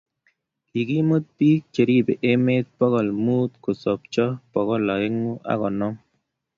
[0.69, 5.99] Kigimut biko cheribe emet boko l muut, kosobcho bokol aengu ago konom--